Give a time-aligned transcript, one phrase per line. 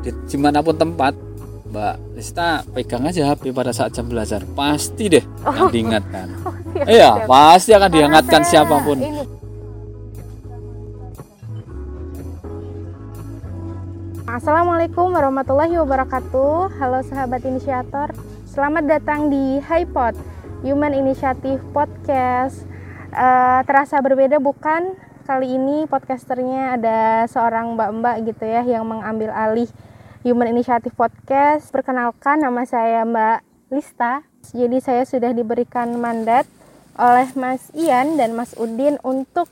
[0.00, 1.12] di di mana pun tempat
[1.70, 6.26] Mbak Lista pegang aja HP pada saat jam belajar pasti deh akan diingatkan
[6.72, 7.28] Siap, iya siap.
[7.28, 9.22] pasti akan diingatkan siapa pun ini.
[14.30, 16.78] Assalamualaikum warahmatullahi wabarakatuh.
[16.78, 18.14] Halo sahabat inisiator,
[18.46, 20.14] selamat datang di HiPod
[20.62, 22.62] Human Initiative Podcast.
[23.10, 24.94] Eh, terasa berbeda bukan?
[25.26, 29.66] Kali ini podcasternya ada seorang mbak-mbak gitu ya yang mengambil alih
[30.20, 31.72] Human Initiative Podcast.
[31.72, 34.20] Perkenalkan nama saya Mbak Lista.
[34.52, 36.44] Jadi saya sudah diberikan mandat
[37.00, 39.48] oleh Mas Ian dan Mas Udin untuk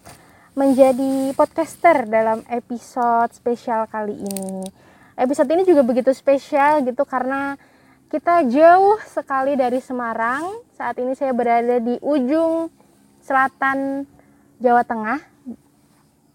[0.53, 4.69] menjadi podcaster dalam episode spesial kali ini.
[5.17, 7.57] Episode ini juga begitu spesial gitu karena
[8.13, 10.53] kita jauh sekali dari Semarang.
[10.77, 12.69] Saat ini saya berada di ujung
[13.25, 14.05] selatan
[14.61, 15.21] Jawa Tengah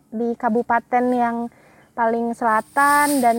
[0.09, 1.53] di kabupaten yang
[1.93, 3.37] paling selatan dan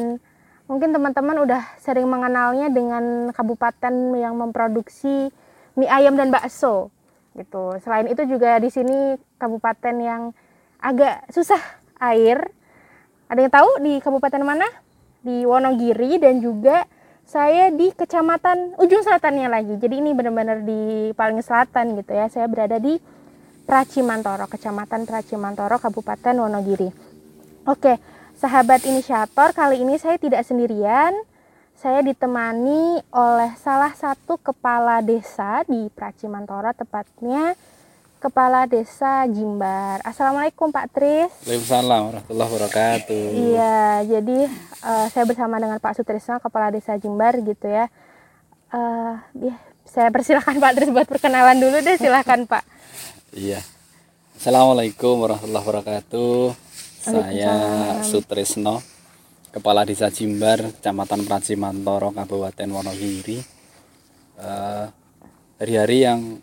[0.65, 5.29] mungkin teman-teman udah sering mengenalnya dengan kabupaten yang memproduksi
[5.77, 6.89] mie ayam dan bakso
[7.35, 7.77] gitu.
[7.83, 10.23] Selain itu juga di sini kabupaten yang
[10.81, 11.61] agak susah
[12.01, 12.41] air.
[13.29, 14.69] Ada yang tahu di kabupaten mana?
[15.25, 16.85] Di Wonogiri dan juga
[17.25, 19.75] saya di kecamatan ujung selatannya lagi.
[19.81, 22.29] Jadi ini benar-benar di paling selatan gitu ya.
[22.29, 23.01] Saya berada di
[23.65, 26.93] Pracimantoro, kecamatan Pracimantoro, Kabupaten Wonogiri.
[27.65, 27.97] Oke,
[28.39, 31.15] sahabat inisiator, kali ini saya tidak sendirian.
[31.75, 37.59] Saya ditemani oleh salah satu kepala desa di Pracimantoro, tepatnya
[38.25, 40.01] Kepala Desa Jimbar.
[40.01, 41.29] Assalamualaikum Pak Tris.
[41.45, 43.77] Waalaikumsalam warahmatullahi wabarakatuh Iya,
[44.09, 44.39] jadi
[44.81, 47.93] eh, saya bersama dengan Pak Sutrisno, Kepala Desa Jimbar gitu ya.
[48.73, 49.55] Eh, ya,
[49.85, 52.65] saya persilahkan Pak Tris buat perkenalan dulu deh, silahkan Pak.
[53.37, 53.61] Iya.
[54.41, 56.64] Assalamualaikum warahmatullahi wabarakatuh.
[57.05, 57.55] Saya
[58.01, 58.81] Sutrisno,
[59.53, 63.45] Kepala Desa Jimbar, Kecamatan Pracimantoro, Kabupaten Wonogiri.
[64.41, 64.87] Eh,
[65.61, 66.41] Hari-hari yang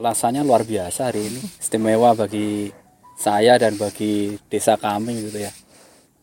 [0.00, 2.72] rasanya luar biasa hari ini, istimewa bagi
[3.14, 5.52] saya dan bagi desa kami gitu ya.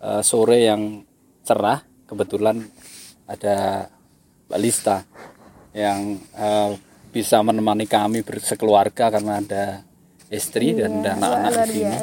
[0.02, 1.06] Eh, sore yang
[1.46, 2.66] cerah, kebetulan
[3.30, 3.86] ada
[4.50, 5.06] Mbak Lista
[5.78, 6.72] yang eh,
[7.14, 9.86] bisa menemani kami bersekeluarga karena ada
[10.34, 11.98] istri dan ada anak-anak di sini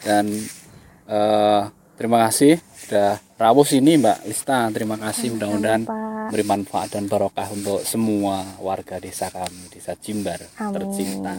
[0.00, 0.26] dan
[1.06, 1.62] eh,
[1.96, 5.82] terima kasih sudah rawuh sini Mbak Lista terima kasih mudah-mudahan
[6.26, 10.74] beri manfaat dan barokah untuk semua warga desa kami desa Jimbar Amin.
[10.74, 11.32] tercinta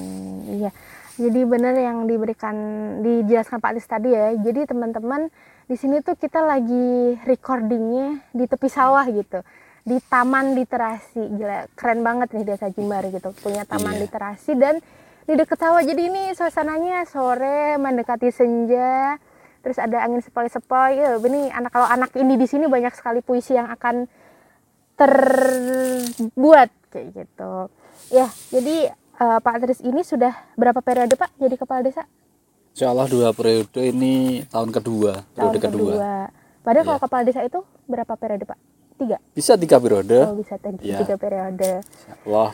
[0.48, 0.72] Iya.
[1.18, 2.54] Jadi benar yang diberikan
[3.02, 4.38] dijelaskan Pak Tis tadi ya.
[4.38, 5.34] Jadi teman-teman
[5.66, 9.42] di sini tuh kita lagi recordingnya di tepi sawah gitu.
[9.82, 11.26] Di taman literasi.
[11.34, 13.34] Gila, keren banget nih desa Jimbar gitu.
[13.42, 14.06] Punya taman Iya.
[14.06, 14.78] literasi dan
[15.26, 15.82] di dekat sawah.
[15.82, 19.18] Jadi ini suasananya sore mendekati senja.
[19.60, 20.92] Terus ada angin sepoi-sepoi.
[20.96, 24.08] Ya, ini anak kalau anak ini di sini banyak sekali puisi yang akan
[24.98, 27.54] terbuat kayak gitu.
[28.10, 32.06] Ya, jadi eh, Pak Tris ini sudah berapa periode Pak jadi kepala desa?
[32.72, 36.14] Insya Allah dua periode ini tahun kedua Tahun periode kedua kedua.
[36.62, 36.90] Padahal Iya.
[36.90, 38.60] kalau kepala desa itu berapa periode Pak?
[38.98, 39.18] Tiga.
[39.32, 40.98] bisa tiga periode Oh bisa tiga, Iya.
[41.00, 41.72] tiga periode.
[41.82, 42.50] Insya Allah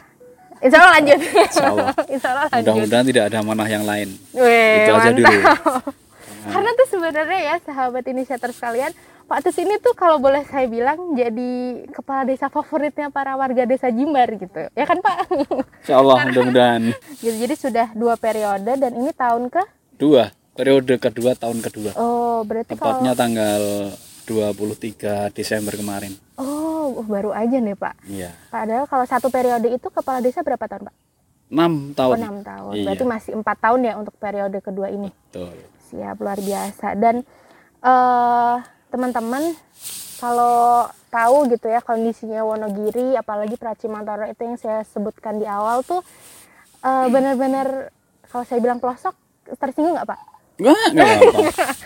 [0.59, 1.19] Insya Allah lanjut.
[1.19, 1.91] Insya Allah.
[2.13, 2.63] Insya Allah lanjut.
[2.63, 5.15] mudah-mudahan tidak ada manah yang lain Weh, itu aja mantap.
[5.17, 5.39] dulu
[6.43, 8.91] Karena tuh sebenarnya ya sahabat inisiator sekalian,
[9.23, 11.51] Pak Tis ini tuh kalau boleh saya bilang jadi
[11.89, 14.67] kepala desa favoritnya para warga desa Jimbar gitu.
[14.69, 15.31] Ya kan Pak?
[15.79, 16.81] Insya Allah mudah-mudahan
[17.23, 19.63] Gitu, jadi sudah dua periode dan ini tahun ke
[19.95, 23.61] dua periode kedua tahun kedua Oh, berarti kalau tepatnya tanggal
[24.27, 27.95] 23 Desember kemarin Oh, oh, baru aja nih Pak.
[28.05, 30.95] iya Padahal kalau satu periode itu kepala desa berapa tahun Pak?
[31.47, 32.73] 6 Oh, tahun enam tahun.
[32.73, 32.83] Iya.
[32.83, 35.13] Berarti masih empat tahun ya untuk periode kedua ini.
[35.29, 35.53] Betul.
[35.93, 36.97] Siap luar biasa.
[36.97, 37.21] Dan
[37.85, 38.55] eh
[38.89, 39.53] teman-teman
[40.17, 46.01] kalau tahu gitu ya kondisinya Wonogiri, apalagi Pracimantoro itu yang saya sebutkan di awal tuh
[46.81, 47.93] eh, benar-benar
[48.31, 49.13] kalau saya bilang pelosok
[49.61, 50.32] tersinggung nggak Pak?
[50.63, 51.19] Enggak, enggak.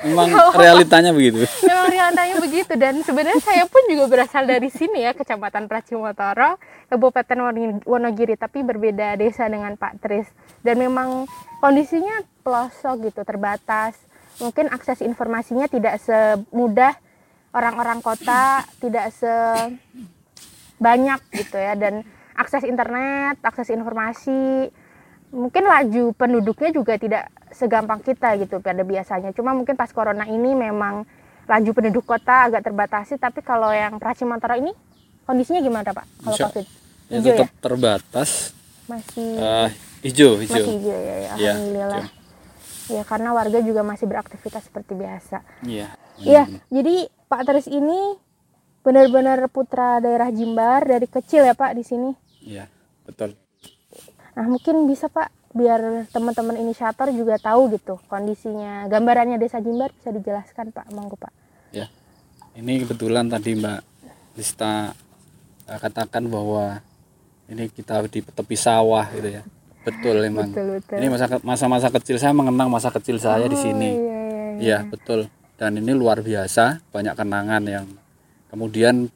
[0.05, 1.49] Emang realitanya begitu.
[1.65, 2.77] Memang realitanya begitu.
[2.77, 6.61] Dan sebenarnya saya pun juga berasal dari sini ya Kecamatan Pracimotoro,
[6.93, 7.37] Kabupaten
[7.89, 10.29] Wonogiri tapi berbeda desa dengan Pak Tris.
[10.61, 11.25] Dan memang
[11.57, 13.97] kondisinya pelosok gitu terbatas.
[14.37, 16.93] Mungkin akses informasinya tidak semudah
[17.57, 19.09] orang-orang kota tidak
[20.77, 21.73] sebanyak gitu ya.
[21.73, 22.05] Dan
[22.37, 24.69] akses internet akses informasi
[25.31, 29.31] mungkin laju penduduknya juga tidak segampang kita gitu pada biasanya.
[29.35, 31.03] Cuma mungkin pas corona ini memang
[31.47, 34.71] laju penduduk kota agak terbatasi, tapi kalau yang Pracimantoro ini
[35.23, 36.05] kondisinya gimana Pak?
[36.23, 36.65] Kalau COVID?
[37.07, 37.37] Ya, Hijau ya?
[37.39, 38.29] tetap terbatas.
[38.87, 39.69] Masih Eh,
[40.03, 40.63] hijau, hijau.
[40.63, 41.33] masih hijau ya, ya.
[41.35, 42.07] Iya, Alhamdulillah.
[42.87, 45.43] Ya karena warga juga masih beraktivitas seperti biasa.
[45.63, 45.91] Iya.
[46.17, 48.15] Iya, jadi Pak Teris ini
[48.81, 52.11] benar-benar putra daerah Jimbar dari kecil ya Pak di sini.
[52.43, 52.71] Iya,
[53.03, 53.35] betul.
[54.37, 60.13] Nah mungkin bisa Pak biar teman-teman inisiator juga tahu gitu kondisinya gambarannya desa Jimbar bisa
[60.13, 61.33] dijelaskan Pak monggo Pak.
[61.73, 61.89] Ya,
[62.53, 63.81] ini kebetulan tadi Mbak
[64.37, 64.93] Lista
[65.65, 66.85] eh, katakan bahwa
[67.49, 69.43] ini kita di tepi sawah gitu ya.
[69.81, 70.53] Betul emang.
[70.53, 70.97] Betul betul.
[71.01, 73.89] Ini masa masa-masa kecil saya mengenang masa kecil saya di sini.
[73.97, 74.53] Iya, iya, iya.
[74.61, 75.19] Iya betul.
[75.57, 77.89] Dan ini luar biasa banyak kenangan yang
[78.53, 79.09] kemudian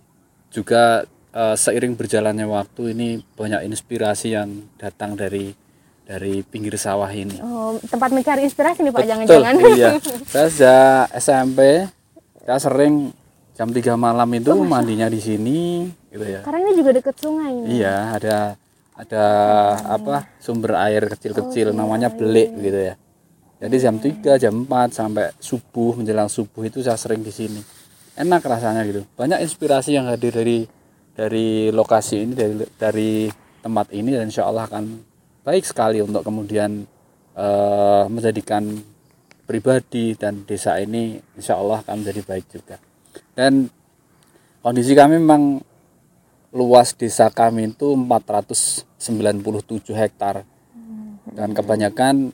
[0.49, 5.51] juga eh, seiring berjalannya waktu ini banyak inspirasi yang datang dari
[6.05, 7.39] dari pinggir sawah ini.
[7.39, 9.53] Oh, tempat mencari inspirasi nih Pak jangan-jangan.
[9.75, 9.91] iya.
[10.31, 11.87] Saya sejak SMP
[12.41, 13.13] saya sering
[13.53, 16.41] jam 3 malam itu mandinya di sini gitu ya.
[16.41, 17.79] Karena ini juga deket sungai ini.
[17.79, 18.37] Iya, ada
[18.97, 19.25] ada
[19.87, 22.93] apa sumber air kecil-kecil namanya belik gitu ya.
[23.61, 27.61] Jadi jam 3, jam 4 sampai subuh menjelang subuh itu saya sering di sini.
[28.17, 29.05] Enak rasanya gitu.
[29.13, 30.65] Banyak inspirasi yang hadir dari
[31.11, 33.11] dari lokasi ini dari dari
[33.61, 34.83] tempat ini dan insya Allah akan
[35.45, 36.85] baik sekali untuk kemudian
[37.37, 38.81] eh, menjadikan
[39.45, 42.79] pribadi dan desa ini insya Allah akan menjadi baik juga.
[43.35, 43.67] Dan
[44.63, 45.59] kondisi kami memang
[46.55, 50.47] luas desa kami itu 497 hektar.
[51.31, 52.31] Dan kebanyakan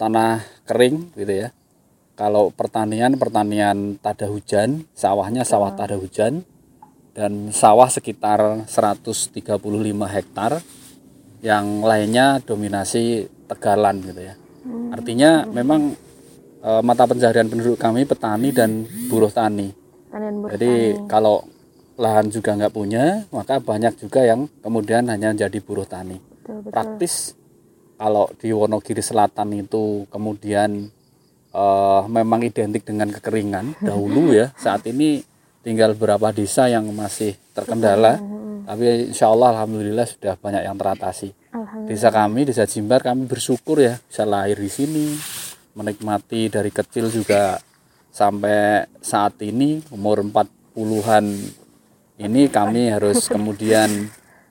[0.00, 1.48] tanah kering gitu ya.
[2.16, 6.44] Kalau pertanian pertanian tada hujan sawahnya sawah tada hujan
[7.12, 9.34] dan sawah sekitar 135
[10.06, 10.62] hektar
[11.40, 14.34] yang lainnya dominasi tegalan gitu ya
[14.94, 15.96] artinya memang
[16.62, 19.80] eh, mata pencaharian penduduk kami petani dan buruh tani
[20.50, 21.46] jadi kalau
[22.00, 26.18] lahan juga nggak punya, maka banyak juga yang kemudian hanya jadi buruh tani.
[26.18, 26.72] Betul, betul.
[26.72, 27.36] Praktis
[28.00, 30.90] kalau di Wonogiri Selatan itu kemudian
[31.52, 34.50] eh, memang identik dengan kekeringan dahulu ya.
[34.58, 35.22] Saat ini
[35.60, 38.16] tinggal beberapa desa yang masih terkendala,
[38.64, 41.34] tapi insya Allah alhamdulillah sudah banyak yang teratasi.
[41.90, 45.18] Desa kami, desa Jimbar kami bersyukur ya bisa lahir di sini,
[45.74, 47.58] menikmati dari kecil juga
[48.10, 51.24] sampai saat ini umur 40-an
[52.20, 53.90] ini kami harus kemudian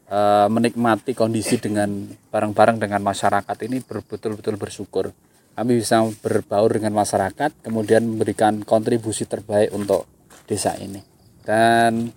[0.09, 5.15] eh, menikmati kondisi dengan bareng-bareng dengan masyarakat ini betul-betul bersyukur.
[5.55, 10.07] Kami bisa berbaur dengan masyarakat, kemudian memberikan kontribusi terbaik untuk
[10.49, 10.97] desa ini.
[11.45, 12.09] Dan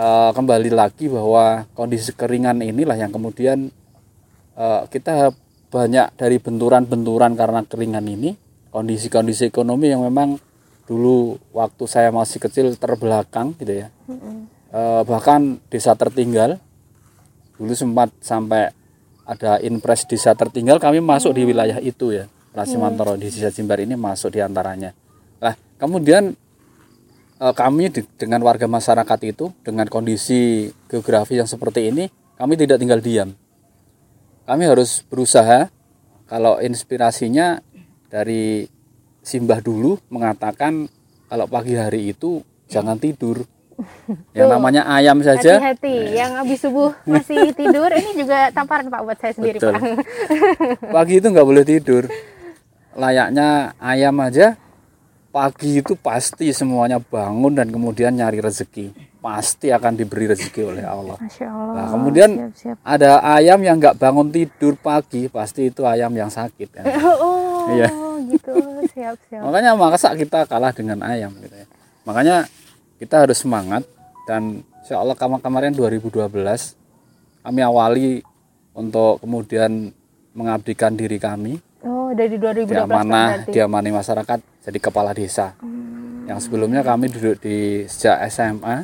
[0.00, 3.68] eh, kembali lagi bahwa kondisi keringan inilah yang kemudian
[4.56, 5.36] eh, kita
[5.68, 8.32] banyak dari benturan-benturan karena keringan ini,
[8.72, 10.40] kondisi-kondisi ekonomi yang memang
[10.88, 13.92] dulu waktu saya masih kecil terbelakang gitu ya.
[14.72, 16.56] Eh, bahkan desa tertinggal
[17.60, 18.72] dulu sempat sampai
[19.28, 22.24] ada impres desa tertinggal kami masuk di wilayah itu ya.
[22.50, 24.90] Prasimantoro di desa Jimbar ini masuk di antaranya
[25.40, 26.34] nah kemudian
[27.40, 33.00] kami di- dengan warga masyarakat itu dengan kondisi geografi yang seperti ini kami tidak tinggal
[33.00, 33.32] diam.
[34.44, 35.72] Kami harus berusaha.
[36.28, 37.58] Kalau inspirasinya
[38.06, 38.64] dari
[39.20, 40.88] Simbah dulu mengatakan
[41.28, 43.44] kalau pagi hari itu jangan tidur.
[44.36, 45.56] Yang namanya ayam saja.
[45.56, 49.72] Hati-hati, yang habis subuh masih tidur ini juga tamparan Pak buat saya sendiri Betul.
[49.76, 49.82] Pak.
[50.92, 52.04] pagi itu nggak boleh tidur.
[52.96, 54.56] Layaknya ayam aja
[55.30, 58.90] pagi itu pasti semuanya bangun dan kemudian nyari rezeki
[59.20, 61.74] pasti akan diberi rezeki oleh Allah Allah.
[61.76, 62.76] nah kemudian Siap, siap.
[62.82, 66.84] ada ayam yang nggak bangun tidur pagi pasti itu ayam yang sakit kan
[67.20, 67.86] Oh, Iya.
[68.26, 68.52] gitu.
[68.90, 69.40] Siap, siap.
[69.44, 71.66] makanya masa kita kalah dengan ayam gitu ya
[72.02, 72.36] makanya
[72.98, 73.84] kita harus semangat
[74.26, 76.26] dan insya Allah kemarin 2012
[77.46, 78.24] kami awali
[78.72, 79.92] untuk kemudian
[80.32, 81.60] mengabdikan diri kami
[82.10, 83.52] Oh, dari 2012 Pak, diamanah berarti.
[83.54, 85.54] diamani masyarakat jadi kepala desa.
[86.26, 88.82] Yang sebelumnya kami duduk di sejak SMA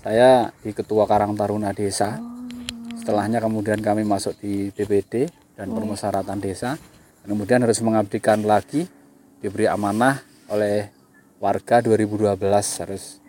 [0.00, 2.16] saya di ketua Karang Taruna Desa.
[2.96, 5.28] Setelahnya kemudian kami masuk di DPD
[5.60, 6.80] dan permusyawaratan desa.
[7.20, 8.88] Dan kemudian harus mengabdikan lagi
[9.44, 10.88] diberi amanah oleh
[11.44, 12.32] warga 2012
[12.80, 13.20] harus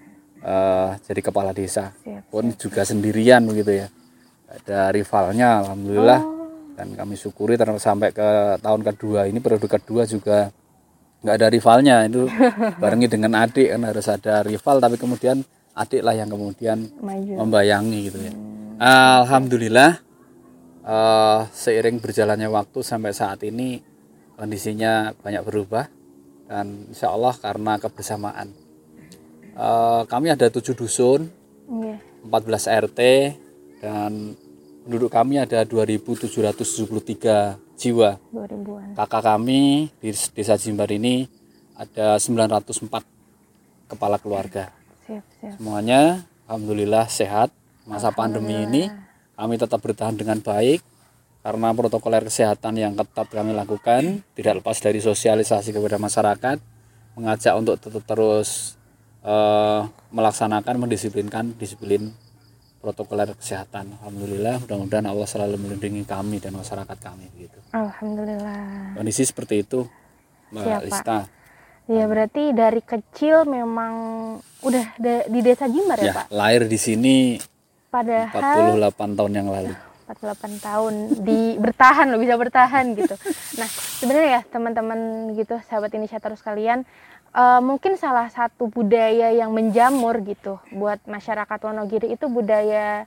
[0.48, 1.92] eh, jadi kepala desa.
[2.08, 3.88] Siap, pun juga sendirian begitu ya.
[4.48, 6.35] Ada rivalnya alhamdulillah
[6.76, 10.52] dan kami syukuri terus sampai ke tahun kedua ini periode kedua juga
[11.24, 11.96] nggak ada rivalnya.
[12.06, 12.28] Itu
[12.82, 15.42] barengi dengan adik kan harus ada rival tapi kemudian
[15.76, 17.34] adik lah yang kemudian Maju.
[17.48, 18.34] membayangi gitu ya.
[19.24, 19.92] Alhamdulillah
[20.84, 23.80] eh, seiring berjalannya waktu sampai saat ini
[24.36, 25.88] kondisinya banyak berubah.
[26.46, 28.54] Dan insya Allah karena kebersamaan.
[29.56, 31.26] Eh, kami ada tujuh dusun
[31.66, 31.98] Iya.
[32.26, 33.00] 14 RT
[33.82, 34.34] dan
[34.86, 38.94] penduduk kami ada 2773 jiwa 2000-an.
[38.94, 41.26] kakak kami di desa Jimbar ini
[41.74, 44.70] ada 904 kepala keluarga
[45.10, 45.58] Siap, siap.
[45.58, 47.50] semuanya alhamdulillah sehat
[47.90, 48.84] masa pandemi ini
[49.34, 50.86] kami tetap bertahan dengan baik
[51.42, 56.58] karena protokoler kesehatan yang ketat kami lakukan tidak lepas dari sosialisasi kepada masyarakat
[57.18, 58.78] mengajak untuk tetap terus
[59.26, 59.82] eh,
[60.14, 62.14] melaksanakan mendisiplinkan disiplin
[62.86, 68.94] protokoler kesehatan alhamdulillah mudah-mudahan Allah selalu melindungi kami dan masyarakat kami begitu Alhamdulillah.
[68.94, 69.90] kondisi seperti itu
[70.48, 70.86] Mbak Siap, Pak.
[70.86, 71.18] Lista
[71.86, 73.94] Ya berarti dari kecil memang
[74.60, 76.26] udah da- di desa Jimbar ya, ya Pak.
[76.30, 77.38] lahir di sini
[77.88, 79.74] Padahal 48 tahun yang lalu
[80.06, 83.18] 48 tahun di bertahan loh bisa bertahan gitu.
[83.56, 85.00] Nah sebenarnya ya teman-teman
[85.34, 86.86] gitu sahabat inisiator sekalian
[87.36, 93.04] eh, mungkin salah satu budaya yang menjamur gitu buat masyarakat Wonogiri itu budaya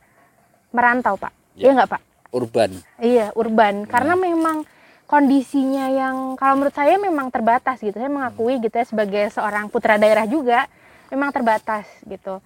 [0.70, 1.32] merantau pak.
[1.56, 1.72] Ya.
[1.72, 2.02] Iya nggak pak?
[2.28, 2.70] urban
[3.00, 4.68] Iya urban karena memang
[5.08, 7.96] kondisinya yang kalau menurut saya memang terbatas gitu.
[7.96, 10.68] Saya mengakui gitu ya sebagai seorang putra daerah juga
[11.08, 12.44] memang terbatas gitu.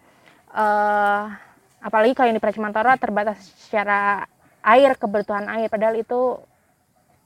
[0.52, 1.24] eh
[1.82, 4.22] apalagi kalau yang di Pracimantoro terbatas secara
[4.62, 6.38] air kebutuhan air padahal itu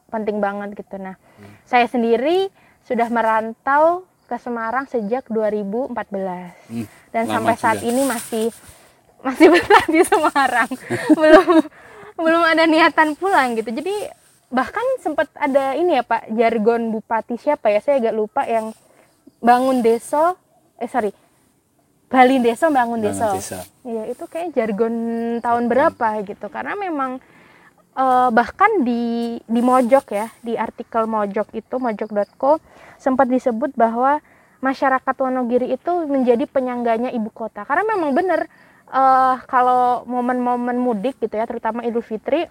[0.08, 0.96] penting banget gitu.
[0.96, 1.20] Nah,
[1.68, 2.48] saya sendiri
[2.88, 5.94] sudah merantau ke Semarang sejak 2014
[6.66, 7.88] Hmm, dan sampai saat juga.
[7.88, 8.46] ini masih
[9.18, 10.70] masih bertahan di Semarang.
[11.12, 11.46] Belum
[12.16, 13.70] belum ada niatan pulang gitu.
[13.70, 13.94] Jadi
[14.46, 17.78] bahkan sempat ada ini ya Pak jargon bupati siapa ya?
[17.78, 18.74] Saya agak lupa yang
[19.38, 20.34] bangun desa
[20.76, 21.14] eh sorry.
[22.06, 23.58] Bali desa bangun Bangun desa desa.
[23.82, 24.94] Iya itu kayak jargon
[25.38, 26.46] tahun berapa gitu.
[26.46, 27.18] Karena memang
[27.96, 29.02] eh, bahkan di
[29.42, 32.60] di Mojok ya di artikel Mojok itu mojok.co
[32.96, 34.20] sempat disebut bahwa
[34.60, 38.48] masyarakat Wonogiri itu menjadi penyangganya ibu kota karena memang benar
[38.88, 42.48] eh, kalau momen-momen mudik gitu ya terutama Idul Fitri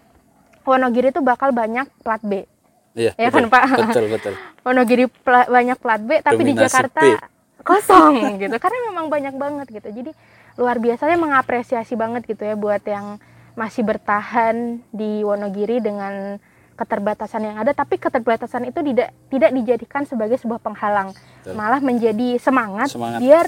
[0.63, 2.45] Wonogiri itu bakal banyak plat B
[2.95, 3.63] Iya, Ya betul, kan, Pak?
[3.91, 4.33] Betul, betul.
[4.65, 7.07] Wonogiri pla- banyak plat B tapi di Dominasi Jakarta B.
[7.61, 10.11] kosong gitu karena memang banyak banget gitu jadi
[10.55, 13.19] luar biasanya mengapresiasi banget gitu ya buat yang
[13.55, 16.37] masih bertahan di Wonogiri dengan
[16.75, 21.55] keterbatasan yang ada tapi keterbatasan itu tidak tidak dijadikan sebagai sebuah penghalang Betul.
[21.55, 23.23] malah menjadi semangat, Semangat.
[23.23, 23.47] biar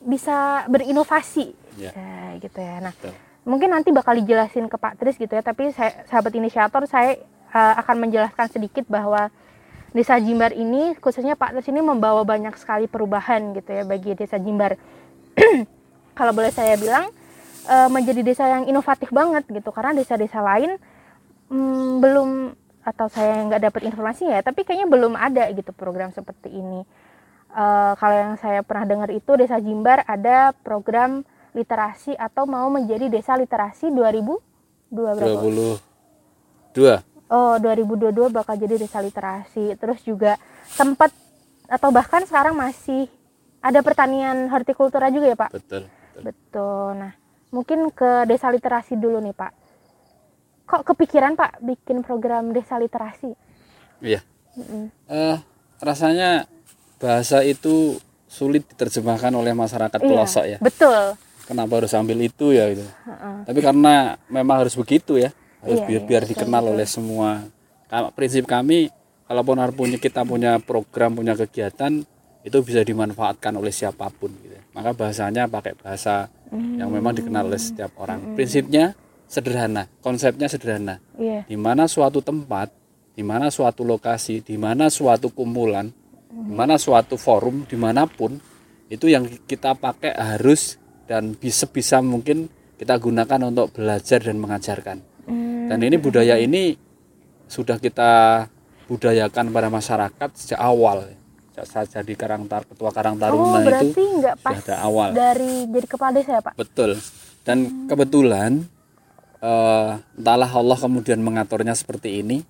[0.00, 1.92] bisa berinovasi Ya.
[1.92, 3.12] Ya, gitu ya nah Betul.
[3.44, 7.20] mungkin nanti bakal dijelasin ke Pak Tris gitu ya tapi saya sahabat inisiator saya
[7.52, 9.28] eh, akan menjelaskan sedikit bahwa
[9.92, 14.40] Desa Jimbar ini khususnya Pak Tris ini membawa banyak sekali perubahan gitu ya bagi Desa
[14.40, 14.80] Jimbar
[16.18, 17.12] kalau boleh saya bilang
[17.66, 20.78] eh, menjadi desa yang inovatif banget gitu karena desa-desa lain
[21.50, 22.30] mm, belum
[22.86, 26.86] atau saya nggak dapat informasi ya tapi kayaknya belum ada gitu program seperti ini
[27.56, 31.24] Eh, kalau yang saya pernah dengar itu Desa Jimbar ada program
[31.56, 35.40] literasi atau mau menjadi desa literasi 2002 berapa?
[36.76, 37.00] 22.
[37.32, 39.72] Oh, 2022 bakal jadi desa literasi.
[39.80, 40.36] Terus juga
[40.68, 41.08] sempat
[41.64, 43.08] atau bahkan sekarang masih
[43.64, 45.50] ada pertanian hortikultura juga ya, Pak?
[45.56, 45.82] Betul.
[45.88, 46.22] betul.
[46.28, 46.88] Betul.
[47.00, 47.12] Nah,
[47.50, 49.52] mungkin ke desa literasi dulu nih, Pak.
[50.66, 53.30] Kok kepikiran, Pak, bikin program desa literasi?
[54.02, 54.20] Iya.
[54.56, 54.88] Mm-mm.
[55.06, 55.36] Eh,
[55.78, 56.48] rasanya
[56.96, 60.58] bahasa itu sulit diterjemahkan oleh masyarakat pelosok ya.
[60.58, 61.14] Betul.
[61.46, 62.82] Kenapa harus ambil itu ya gitu.
[62.82, 63.36] Heeh.
[63.46, 65.30] Tapi karena memang harus begitu ya.
[65.62, 66.74] Harus Iya, biar, iya, biar betul, dikenal betul.
[66.74, 67.30] oleh semua.
[68.18, 68.90] Prinsip kami
[69.30, 72.02] kalaupun punya kita punya program, punya kegiatan
[72.42, 74.58] itu bisa dimanfaatkan oleh siapa pun gitu.
[74.74, 76.26] Maka bahasanya pakai bahasa
[76.78, 78.34] yang memang dikenal oleh setiap orang.
[78.34, 78.94] Prinsipnya
[79.26, 81.02] sederhana, konsepnya sederhana.
[81.18, 81.48] Iya.
[81.48, 82.70] di mana suatu tempat,
[83.16, 85.88] di mana suatu lokasi, di mana suatu kumpulan,
[86.30, 88.36] di mana suatu forum, di mana pun
[88.86, 92.46] itu yang kita pakai harus dan bisa bisa mungkin
[92.76, 94.98] kita gunakan untuk belajar dan mengajarkan.
[95.26, 96.76] Hmm, Dan ini budaya ini
[97.48, 98.44] sudah kita
[98.86, 101.08] budayakan pada masyarakat sejak awal.
[101.64, 105.08] Saya jadi Karang Tar, ketua Karang Oh, Taruna berarti itu nggak pas sudah ada awal.
[105.16, 106.54] dari jadi kepala desa ya, Pak?
[106.60, 107.00] Betul.
[107.46, 108.68] Dan kebetulan
[109.40, 112.44] eh, entahlah Allah kemudian mengaturnya seperti ini.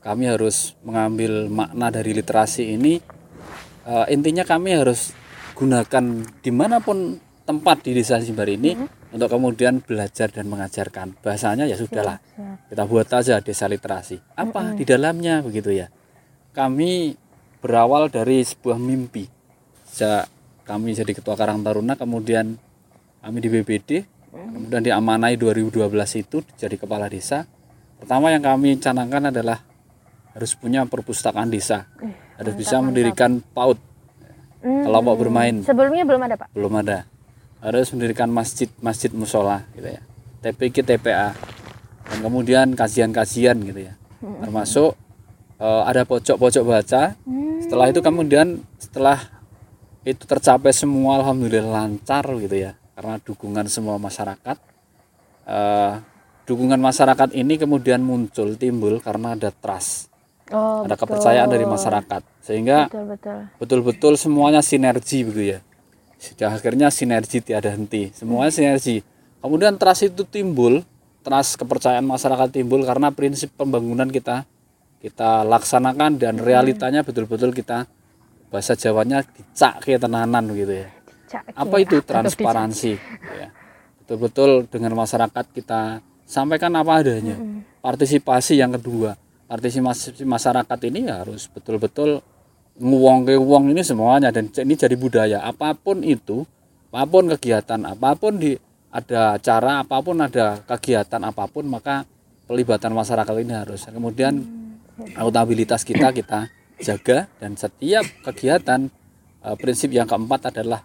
[0.00, 3.00] Kami harus mengambil makna dari literasi ini.
[3.84, 5.12] Eh, intinya kami harus
[5.52, 6.04] gunakan
[6.40, 8.72] di mana pun tempat di desa Jimbar ini
[9.12, 11.20] untuk kemudian belajar dan mengajarkan.
[11.20, 12.18] Bahasanya ya sudahlah.
[12.20, 12.72] Siap.
[12.72, 14.16] Kita buat aja desa literasi.
[14.34, 15.92] Apa di dalamnya begitu ya.
[16.54, 17.14] Kami
[17.64, 19.24] berawal dari sebuah mimpi.
[19.88, 20.28] Sejak
[20.68, 22.60] kami jadi ketua Karang Taruna kemudian
[23.24, 25.80] kami di BPD kemudian diamanai 2012
[26.20, 27.48] itu jadi kepala desa.
[27.96, 29.64] Pertama yang kami canangkan adalah
[30.36, 31.88] harus punya perpustakaan desa.
[32.36, 33.96] Harus bisa mendirikan PAUD
[34.64, 36.48] Hmm, kelompok bermain Sebelumnya belum ada, Pak?
[36.56, 37.04] belum ada
[37.60, 40.00] harus mendirikan masjid masjid musola gitu ya
[40.40, 41.36] TPK TPA
[42.08, 43.92] dan kemudian kajian-kajian gitu ya
[44.40, 44.96] termasuk
[45.64, 47.16] eh, ada pojok-pojok baca
[47.64, 49.16] setelah itu kemudian setelah
[50.04, 54.56] itu tercapai semua alhamdulillah lancar gitu ya karena dukungan semua masyarakat.
[55.44, 55.92] Eh,
[56.44, 60.12] dukungan masyarakat ini kemudian muncul timbul karena ada trust,
[60.52, 61.08] Oh, ada betul.
[61.08, 63.38] kepercayaan dari masyarakat, sehingga Betul betul.
[63.56, 65.58] betul-betul semuanya sinergi begitu ya.
[66.20, 69.00] Sudah akhirnya sinergi tiada henti, semuanya sinergi.
[69.40, 70.84] Kemudian trust itu timbul,
[71.24, 74.44] trust kepercayaan masyarakat timbul karena prinsip pembangunan kita
[75.04, 77.84] kita laksanakan dan realitanya betul-betul kita
[78.48, 80.88] bahasa Jawanya dicak ke tenanan gitu ya.
[81.52, 82.96] Apa itu transparansi?
[83.36, 83.52] ya.
[84.00, 87.36] Betul-betul dengan masyarakat kita sampaikan apa adanya.
[87.84, 89.12] Partisipasi yang kedua,
[89.44, 92.24] partisipasi masyarakat ini harus betul-betul
[92.80, 95.44] nguwong ke uang ini semuanya dan ini jadi budaya.
[95.44, 96.48] Apa pun itu,
[96.88, 98.56] apa pun kegiatan, apa pun di
[98.88, 102.08] ada acara, apa pun ada kegiatan apa pun maka
[102.48, 103.84] pelibatan masyarakat ini harus.
[103.84, 104.63] Kemudian
[105.14, 106.46] akuntabilitas kita kita
[106.80, 108.86] jaga dan setiap kegiatan
[109.42, 110.82] eh, prinsip yang keempat adalah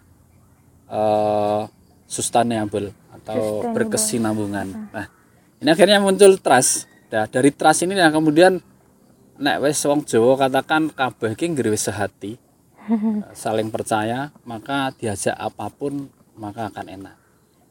[0.90, 1.62] eh,
[2.10, 3.74] sustainable atau Sustainable.
[3.78, 4.68] berkesinambungan.
[4.90, 5.06] Nah,
[5.62, 6.90] ini akhirnya muncul trust.
[7.14, 8.58] Nah, dari trust ini yang kemudian
[9.40, 12.34] nek wis wong Jawa katakan kabeh ki nggawe sehati.
[12.90, 17.16] eh, saling percaya, maka diajak apa pun maka akan enak.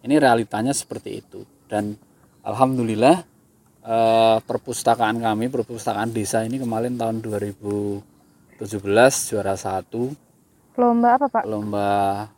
[0.07, 1.99] Ini realitanya seperti itu dan
[2.47, 3.27] alhamdulillah
[3.89, 8.05] eh, perpustakaan kami, perpustakaan desa ini kemarin tahun 2017
[9.33, 10.13] juara satu.
[10.79, 11.43] Lomba apa Pak?
[11.43, 11.91] lomba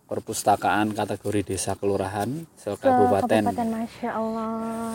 [0.09, 2.25] perpustakaan kategori desa kelurahan
[2.57, 3.53] se Ke kabupaten.
[3.53, 4.51] Kabupaten Masya Allah.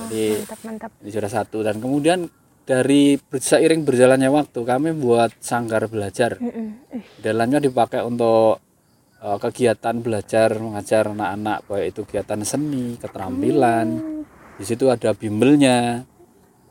[0.10, 0.92] Jadi- mantap mantap.
[1.06, 1.62] ini juara satu.
[1.62, 2.26] Dan kemudian
[2.66, 6.42] dari seiring berjalannya waktu kami buat sanggar belajar.
[7.22, 8.66] Dalamnya dipakai untuk
[9.22, 13.88] eh, kegiatan belajar mengajar anak-anak baik itu kegiatan seni keterampilan.
[14.58, 16.02] Di situ ada bimbelnya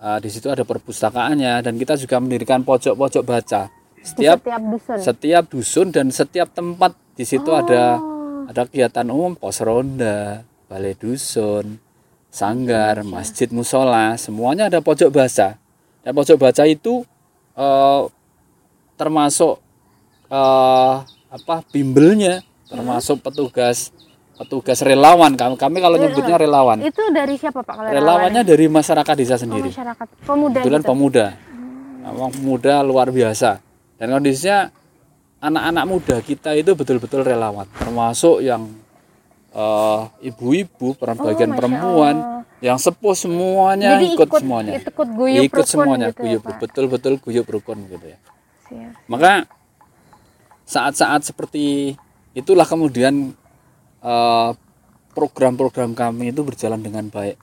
[0.03, 3.71] eh, di situ ada perpustakaannya dan kita juga mendirikan pojok-pojok baca.
[3.71, 4.99] Di setiap setiap dusun.
[5.01, 6.93] setiap dusun dan setiap tempat.
[7.15, 8.51] Di situ ada Oh.
[8.51, 11.79] ada kegiatan umum pos ronda balai dusun
[12.27, 15.55] sanggar masjid musola semuanya ada pojok baca.
[16.03, 17.07] Dan pojok baca itu
[17.55, 18.03] eh,
[18.99, 19.63] termasuk
[20.27, 20.95] eh,
[21.31, 23.94] apa bimbelnya termasuk petugas
[24.35, 26.79] petugas relawan kami kami kalau nyebutnya relawan.
[26.79, 27.75] Itu dari siapa Pak?
[27.75, 30.07] Kalau relawannya dari masyarakat desa Oh, sendiri masyarakat.
[30.23, 30.91] Pemuda kebetulan gitu.
[30.91, 31.27] pemuda.
[32.05, 33.63] Orang pemuda luar biasa.
[33.95, 34.69] Dan kondisinya
[35.39, 37.65] anak-anak muda kita itu betul-betul relawan.
[37.73, 38.69] Termasuk yang
[39.51, 42.59] eh, ibu-ibu Oh, bagian perempuan Allah.
[42.59, 44.73] yang sepuh semuanya Jadi ikut, ikut semuanya.
[44.83, 46.57] ikut guyup ikut semuanya gitu ya, guyup Pak.
[46.59, 48.19] betul-betul guyup rukun gitu ya.
[48.65, 48.93] Siap.
[49.07, 49.45] maka
[50.65, 51.95] saat-saat seperti
[52.33, 53.37] itulah kemudian
[55.15, 57.41] program-program kami itu berjalan dengan baik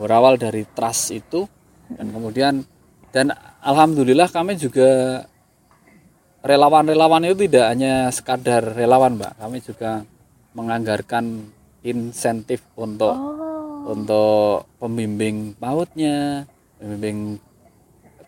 [0.00, 1.44] berawal dari trust itu
[1.92, 2.54] dan kemudian
[3.12, 5.22] dan alhamdulillah kami juga
[6.40, 10.08] relawan-relawan itu tidak hanya sekadar relawan mbak kami juga
[10.56, 11.52] menganggarkan
[11.84, 13.96] insentif untuk Oh.
[13.96, 16.44] untuk pembimbing PAUD-nya,
[16.76, 17.40] pembimbing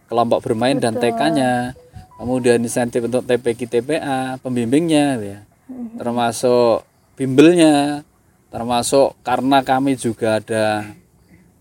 [0.08, 1.76] kelompok bermain dan TK-nya,
[2.16, 5.40] kemudian insentif untuk TPK TPA, pembimbingnya gitu ya.
[6.00, 8.06] Termasuk bimbelnya,
[8.48, 10.92] termasuk karena kami juga ada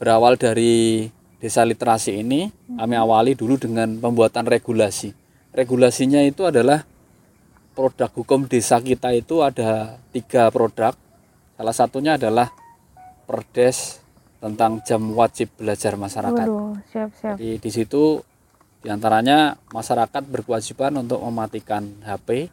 [0.02, 1.08] berawal dari
[1.42, 5.14] desa literasi ini, kami awali dulu dengan pembuatan regulasi.
[5.52, 6.86] Regulasinya itu adalah
[7.74, 10.94] produk hukum desa kita itu ada tiga produk.
[11.58, 12.54] Salah satunya adalah
[13.28, 14.02] perdes
[14.42, 16.48] tentang jam wajib belajar masyarakat.
[16.50, 17.36] Waduh, siap siap.
[17.38, 18.22] Jadi di situ
[18.82, 22.50] di antaranya masyarakat berkewajiban untuk mematikan HP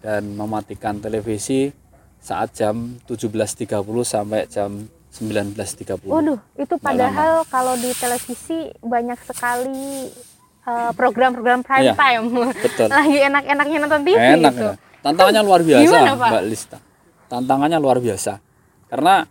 [0.00, 1.74] dan mematikan televisi
[2.20, 3.66] saat jam 17.30
[4.04, 4.70] sampai jam
[5.10, 6.06] 19.30.
[6.06, 10.06] Waduh, itu padahal kalau di televisi banyak sekali
[10.62, 12.24] eh, program-program prime Iya, time.
[12.54, 12.88] betul.
[12.94, 14.72] Lagi enak-enaknya nonton TV Enak ya.
[15.00, 16.28] Tantangannya luar biasa, Gimana, Pak?
[16.30, 16.78] Mbak Lista.
[17.26, 18.32] Tantangannya luar biasa.
[18.86, 19.24] Karena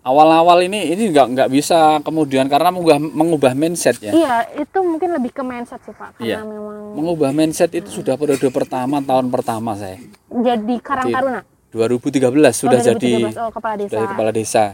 [0.00, 4.10] awal-awal ini ini nggak nggak bisa kemudian karena mengubah mengubah mindset ya.
[4.10, 6.38] Iya, itu mungkin lebih ke mindset sih Pak, karena Iya.
[6.42, 9.98] memang Mengubah mindset itu sudah periode pertama tahun pertama saya.
[10.30, 11.42] jadi Karang Taruna.
[11.76, 13.36] 2013 sudah oh, jadi 2013.
[13.36, 13.92] oh, kepala desa.
[13.92, 14.64] dari kepala desa.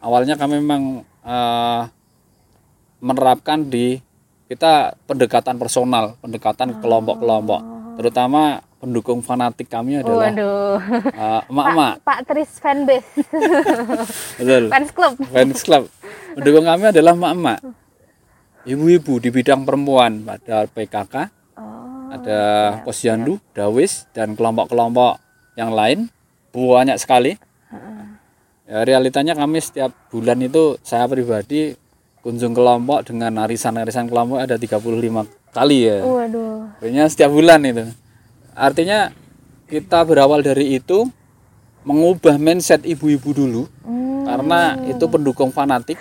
[0.00, 0.82] Awalnya kami memang
[1.20, 1.80] eh,
[2.98, 4.00] menerapkan di
[4.46, 7.60] kita pendekatan personal, pendekatan kelompok-kelompok,
[7.98, 10.78] terutama pendukung fanatik kami adalah Waduh.
[11.10, 13.10] eh, emak-emak, Pak Tris fanbase,
[14.38, 15.12] betul, fans club.
[15.26, 15.84] fans club.
[16.32, 17.58] Pendukung kami adalah emak-emak,
[18.64, 22.12] ibu-ibu di bidang perempuan, ada PKK, Oh.
[22.12, 22.38] ada
[22.84, 25.16] posyandu, dawis, dan kelompok-kelompok
[25.56, 26.06] yang lain
[26.52, 27.34] banyak sekali.
[28.66, 31.78] Ya, realitanya kami setiap bulan itu saya pribadi
[32.18, 34.82] kunjung kelompok dengan arisan-arisan kelompok ada 35
[35.54, 36.02] kali ya.
[36.02, 36.74] Waduh.
[36.82, 37.86] Artinya setiap bulan itu.
[38.58, 39.14] Artinya
[39.70, 41.06] kita berawal dari itu
[41.86, 44.26] mengubah mindset ibu-ibu dulu Hmm.
[44.26, 45.94] karena itu pendukung fanatik.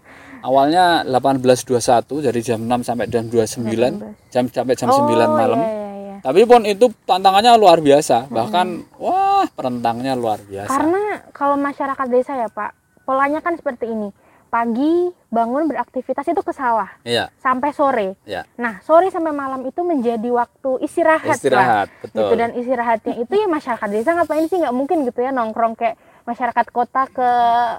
[0.46, 5.58] Awalnya 18.21 dari jam 6 sampai jam 29, jam sampai jam 9 malam.
[5.60, 5.85] Iya, iya.
[6.26, 10.74] Tapi pun itu tantangannya luar biasa, bahkan wah penentangnya luar biasa.
[10.74, 12.74] Karena kalau masyarakat desa ya Pak,
[13.06, 14.10] polanya kan seperti ini.
[14.46, 18.14] Pagi bangun beraktivitas itu ke sawah Iya, sampai sore.
[18.26, 18.42] ya.
[18.58, 22.02] Nah, sore sampai malam itu menjadi waktu istirahat, Istirahat, Pak.
[22.10, 22.18] betul.
[22.26, 25.94] Gitu dan istirahatnya itu ya masyarakat desa ngapain sih nggak mungkin gitu ya nongkrong kayak
[26.24, 27.30] masyarakat kota ke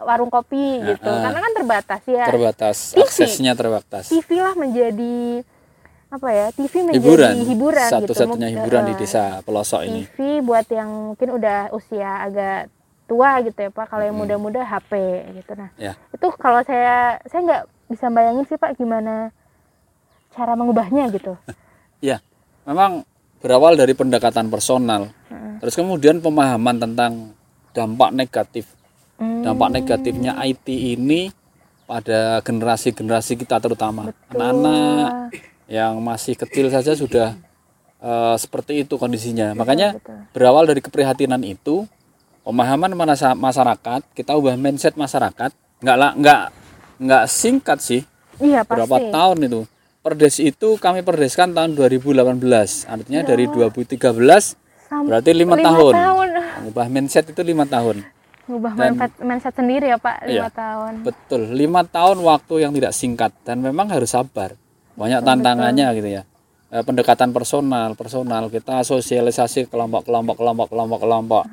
[0.08, 1.08] warung kopi gitu.
[1.08, 1.24] Heeh.
[1.24, 2.26] Karena kan terbatas ya.
[2.28, 3.04] Terbatas, TV.
[3.04, 4.04] aksesnya terbatas.
[4.08, 5.44] TV lah menjadi
[6.08, 6.46] apa ya?
[6.56, 7.93] TV menjadi Hiburan, hiburan, gitu.
[8.15, 10.02] satu-satunya Mungkin, hiburan di eh, desa pelosok ini.
[10.08, 12.72] TV buat yang mungkin udah usia agak
[13.08, 13.86] tua gitu ya Pak.
[13.91, 14.91] Kalau yang muda-muda HP
[15.36, 15.52] gitu.
[15.56, 16.00] Nah, Ya.
[16.12, 19.32] itu kalau saya saya nggak bisa bayangin sih Pak gimana
[20.32, 21.36] cara mengubahnya gitu.
[21.98, 22.22] Ya,
[22.62, 23.02] memang
[23.41, 25.10] berawal dari pendekatan personal.
[25.34, 25.58] Heeh.
[25.65, 27.34] Terus kemudian pemahaman tentang
[27.74, 28.70] dampak negatif.
[29.17, 29.41] Hmm.
[29.41, 31.34] Dampak negatifnya IT ini
[31.89, 35.34] pada generasi-generasi kita terutama anak-anak
[35.67, 37.36] yang masih kecil saja sudah
[37.97, 39.51] eh, seperti itu kondisinya.
[39.53, 40.17] Makanya betul.
[40.32, 41.84] berawal dari keprihatinan itu,
[42.41, 42.93] pemahaman
[43.36, 46.41] masyarakat, kita ubah mindset masyarakat, nggak lah, nggak
[46.97, 48.01] nggak singkat sih,
[48.38, 48.73] Iya pasti.
[48.73, 49.62] berapa tahun itu.
[49.99, 54.56] Perdes itu kami perdeskan tahun 2018, artinya dari 2013
[54.88, 55.93] Sam- berarti lima tahun.
[55.93, 56.27] tahun.
[56.58, 58.08] Mengubah mindset itu lima tahun.
[58.47, 60.49] Dan- mindset, mindset sendiri ya Pak lima Iya.
[60.49, 60.93] tahun.
[61.03, 64.56] Betul, lima tahun waktu yang tidak singkat dan memang harus sabar.
[64.98, 66.24] Banyak tantangannya gitu ya.
[66.68, 71.44] Eh, pendekatan personal, personal kita sosialisasi kelompok, kelompok, kelompok, kelompok, kelompok.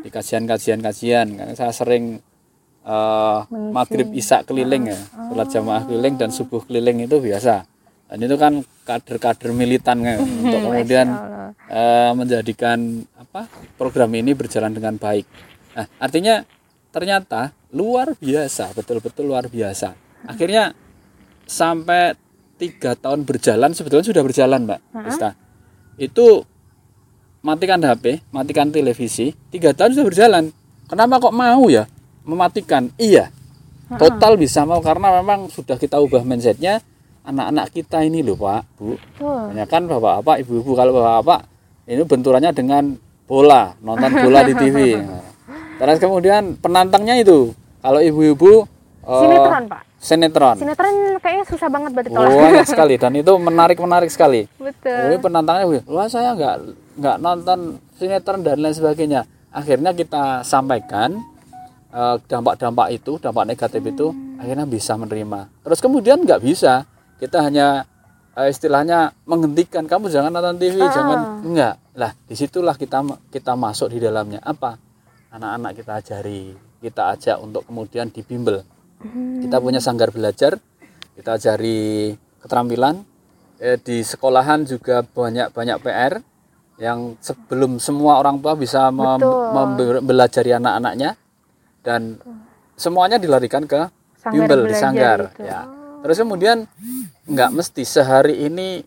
[0.00, 1.26] Di kajian-kajian, kajian.
[1.36, 2.16] Karena saya sering
[2.86, 7.68] eh, maghrib isak keliling ya, sholat jamaah keliling dan subuh keliling itu biasa.
[8.08, 11.06] Dan itu kan kader-kader militan ya, untuk kemudian
[11.68, 13.44] eh, menjadikan apa
[13.76, 15.28] program ini berjalan dengan baik.
[15.76, 16.40] Nah, artinya
[16.88, 19.92] ternyata luar biasa, betul-betul luar biasa.
[20.28, 20.72] Akhirnya
[21.44, 22.21] sampai
[22.62, 25.34] tiga tahun berjalan, sebetulnya sudah berjalan, Mbak Ista.
[25.98, 26.46] Itu
[27.42, 30.44] matikan HP, matikan televisi, tiga tahun sudah berjalan.
[30.86, 31.90] Kenapa kok mau ya
[32.22, 32.94] mematikan?
[32.94, 33.34] Iya,
[33.98, 36.78] total bisa mau karena memang sudah kita ubah mindsetnya
[37.26, 38.94] anak-anak kita ini loh Pak, Bu.
[39.18, 41.40] Banyak kan bapak-bapak, ibu-ibu kalau bapak-bapak
[41.90, 42.94] ini benturannya dengan
[43.26, 45.02] bola, nonton bola di TV.
[45.82, 47.50] Terus kemudian penantangnya itu
[47.82, 48.70] kalau ibu-ibu
[49.02, 49.82] eh, Sinetron Pak.
[50.02, 50.58] Sinetron.
[50.58, 52.34] Sinetron kayaknya susah banget buat Oh, ditolak.
[52.34, 54.50] banyak sekali dan itu menarik-menarik sekali.
[54.58, 54.90] Betul.
[54.90, 56.56] Oh, ini penantangnya, wih, wah saya nggak
[56.98, 59.22] nggak nonton sinetron dan lain sebagainya.
[59.54, 61.22] Akhirnya kita sampaikan
[61.94, 65.46] eh, dampak-dampak itu, dampak negatif itu, akhirnya bisa menerima.
[65.62, 66.82] Terus kemudian nggak bisa,
[67.16, 67.86] kita hanya
[68.32, 71.76] eh, istilahnya menghentikan kamu jangan nonton TV, jangan enggak.
[71.92, 74.80] Lah di situlah kita kita masuk di dalamnya apa?
[75.30, 78.64] Anak-anak kita ajari, kita ajak untuk kemudian dibimbel.
[79.42, 80.56] Kita punya sanggar belajar,
[81.18, 83.02] kita ajari keterampilan.
[83.62, 86.18] Eh, di sekolahan juga banyak banyak PR
[86.82, 89.22] yang sebelum semua orang tua bisa mem-
[90.58, 91.14] anak-anaknya
[91.86, 92.18] dan
[92.74, 93.86] semuanya dilarikan ke
[94.18, 95.46] Sanggar bimbel di sanggar itu.
[95.46, 95.66] ya.
[96.02, 96.58] Terus kemudian
[97.26, 98.82] nggak mesti sehari ini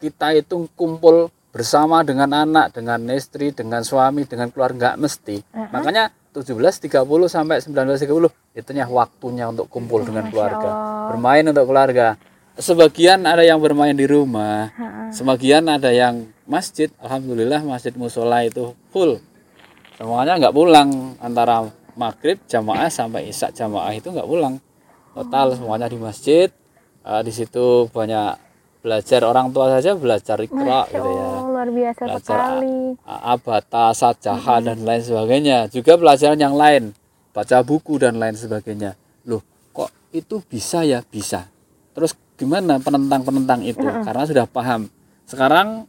[0.00, 5.36] kita itu kumpul bersama dengan anak, dengan istri, dengan suami, dengan keluarga nggak mesti.
[5.72, 10.70] Makanya 17.30 sampai 19.30 itunya waktunya untuk kumpul dengan keluarga,
[11.10, 12.14] bermain untuk keluarga.
[12.60, 14.70] Sebagian ada yang bermain di rumah,
[15.10, 16.86] sebagian ada yang masjid.
[17.02, 19.18] Alhamdulillah masjid musola itu full.
[19.98, 21.66] Semuanya nggak pulang antara
[21.98, 24.62] maghrib jamaah sampai isak jamaah itu nggak pulang.
[25.16, 26.46] Total semuanya di masjid.
[27.00, 28.36] Eh, di situ banyak
[28.80, 31.29] belajar orang tua saja belajar ikra gitu ya Oh,
[31.60, 32.76] luar biasa belajar sekali.
[33.04, 35.58] abata, sajaha dan lain sebagainya.
[35.68, 36.96] Juga pelajaran yang lain,
[37.36, 38.96] baca buku dan lain sebagainya.
[39.28, 41.04] Loh, kok itu bisa ya?
[41.04, 41.44] Bisa.
[41.92, 43.84] Terus gimana penentang-penentang itu?
[43.84, 44.88] Karena sudah paham.
[45.28, 45.84] Sekarang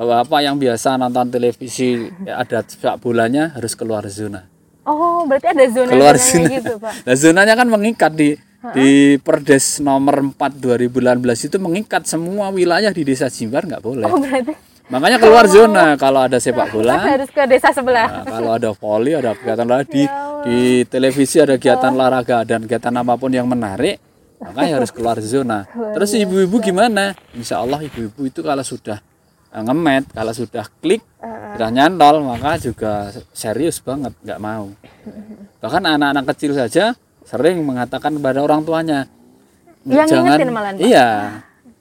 [0.00, 4.48] bapak-bapak yang biasa nonton televisi ya ada sepak bolanya harus keluar zona.
[4.88, 6.48] Oh, berarti ada zona Keluar zona.
[6.48, 6.92] gitu, Pak.
[7.04, 8.32] Nah, zonanya kan mengikat di
[8.72, 14.08] di Perdes nomor 4 2018 itu mengikat semua wilayah di Desa Jimbar nggak boleh.
[14.08, 14.52] Oh, berarti
[14.90, 16.98] Makanya keluar zona kalau ada sepak bola.
[16.98, 18.10] harus ke desa sebelah.
[18.10, 20.58] Nah, kalau ada voli, ada kegiatan olahraga di, Ya di
[20.90, 24.02] televisi ada kegiatan olahraga dan kegiatan apa pun yang menarik,
[24.42, 25.62] makanya harus keluar zona.
[25.94, 27.14] Terus ibu-ibu gimana?
[27.38, 28.98] Insya Allah ibu-ibu itu kalau sudah
[29.54, 31.06] eh, ngemet, kalau sudah klik,
[31.54, 34.74] sudah nyantol, maka juga serius banget, nggak mau.
[35.62, 39.06] Bahkan anak-anak kecil saja sering mengatakan kepada orang tuanya,
[39.86, 40.82] Yang jangan, Pak.
[40.82, 41.06] iya,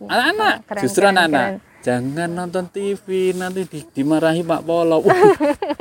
[0.06, 1.69] anak-anak, justru anak-anak.
[1.80, 5.00] Jangan nonton TV nanti di- dimarahi Pak Polo.
[5.00, 5.16] Wah,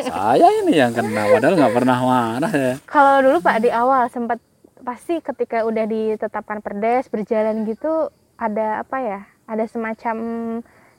[0.01, 2.75] saya ini yang kena padahal nggak pernah marah ya.
[2.85, 4.39] Kalau dulu Pak di awal sempat
[4.79, 9.21] pasti ketika udah ditetapkan perdes berjalan gitu ada apa ya?
[9.45, 10.17] Ada semacam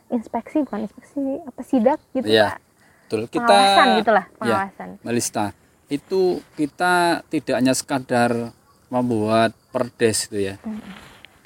[0.09, 2.55] inspeksi bukan inspeksi apa sidak gitu Iya.
[2.55, 2.59] Pak.
[3.05, 4.89] Betul kita Pengawasan gitulah, ya, pengawasan.
[5.01, 5.45] Melista
[5.87, 6.21] itu
[6.53, 6.93] kita
[7.25, 8.53] tidak hanya sekadar
[8.87, 10.55] membuat perdes itu ya.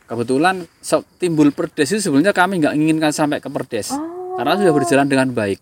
[0.03, 0.67] Kebetulan
[1.15, 4.35] timbul perdes itu sebenarnya kami nggak inginkan sampai ke perdes Oh.
[4.35, 5.59] karena sudah berjalan dengan baik.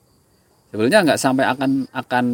[0.67, 2.25] Sebenarnya nggak sampai akan akan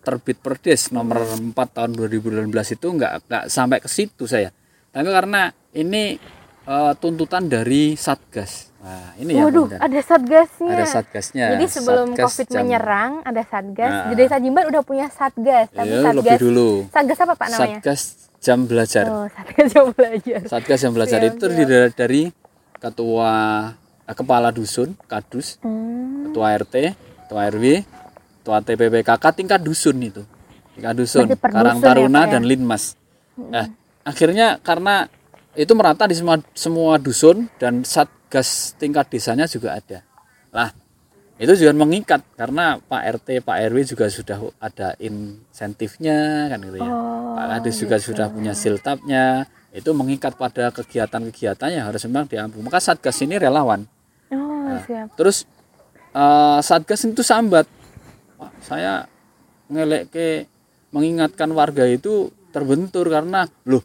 [0.00, 4.54] terbit perdes nomor 4 tahun 2019 itu nggak nggak sampai ke situ saya.
[4.88, 6.14] Tapi karena ini
[6.62, 8.70] eh, tuntutan dari satgas.
[8.78, 9.78] Nah, ini Waduh, kemudian.
[9.78, 10.72] ada satgasnya.
[10.72, 11.46] ada satgasnya.
[11.54, 13.90] Jadi sebelum Satgas COVID jam- menyerang ada satgas.
[13.92, 14.06] Nah.
[14.10, 16.70] Di Desa Jimbar udah punya satgas, tapi Ya, satgas lebih dulu.
[16.88, 17.78] Satgas apa Pak namanya?
[17.78, 18.02] Satgas
[18.42, 19.06] jam belajar.
[19.06, 20.40] Oh, satgas yang belajar.
[20.50, 22.22] Satgas yang belajar Siap, itu terdiri dari, dari
[22.76, 23.32] ketua
[24.02, 26.26] eh, kepala dusun, kadus, Hmm.
[26.28, 26.74] ketua RT,
[27.24, 27.64] ketua RW,
[28.42, 30.26] ketua TPPKK tingkat dusun itu.
[30.74, 32.36] Tingkat dusun, Karang ya, Taruna ya?
[32.36, 32.98] dan Linmas.
[33.38, 33.70] Nah,
[34.02, 35.06] akhirnya karena
[35.54, 40.02] itu merata di semua semua dusun dan satgas tingkat desanya juga ada.
[40.50, 40.74] Lah,
[41.42, 46.86] itu juga mengikat karena Pak RT, Pak RW juga sudah ada insentifnya kan gitu ya.
[46.86, 49.44] Oh, Pak Kadis juga sudah punya siltapnya.
[49.72, 52.60] Itu mengikat pada kegiatan-kegiatan yang harus memang diampu.
[52.60, 53.82] Maka satgas ini relawan.
[54.28, 54.80] Oh, Nah.
[54.86, 55.18] siap.
[55.18, 55.42] Terus
[56.12, 57.66] eh, satgas itu sambat.
[58.36, 59.08] Pak, saya
[59.66, 60.26] ngelek ke
[60.92, 63.80] mengingatkan warga itu terbentur karena loh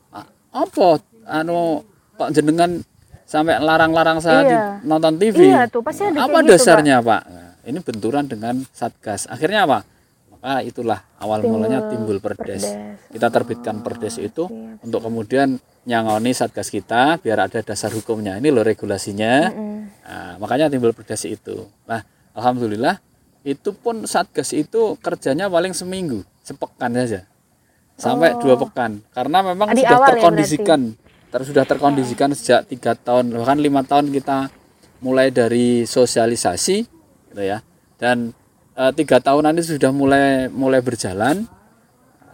[0.52, 1.88] apa anu
[2.20, 2.84] kok jenengan
[3.24, 4.64] sampai larang-larang saya Iya.
[4.84, 5.40] nonton TV.
[5.48, 7.22] Iya tuh, pasti ada apa gitu, dasarnya Pak?
[7.28, 9.28] Nah, ini benturan dengan satgas.
[9.28, 9.84] Akhirnya apa?
[10.32, 12.64] Maka itulah awal Timbul mulanya timbul perdes.
[12.64, 13.12] perdes.
[13.12, 14.86] Kita terbitkan perdes itu siap.
[14.86, 18.40] untuk kemudian nyangoni satgas kita biar ada dasar hukumnya.
[18.40, 19.52] Ini loh regulasinya.
[19.52, 19.80] Mm.
[20.08, 21.68] Nah, makanya timbul perdes itu.
[21.90, 22.06] Nah,
[22.38, 23.02] alhamdulillah
[23.44, 27.28] itu pun satgas itu kerjanya paling seminggu, sepekan saja.
[27.98, 29.02] Sampai dua pekan.
[29.12, 29.76] Karena memang Oh.
[29.76, 30.82] Di sudah ya terkondisikan.
[31.28, 34.48] Ter- sudah terkondisikan sejak tiga tahun bahkan lima tahun kita
[35.04, 36.97] mulai dari sosialisasi
[37.38, 37.62] gitu ya.
[38.02, 38.34] Dan
[38.74, 41.46] eh, tiga tahunan ini sudah mulai mulai berjalan.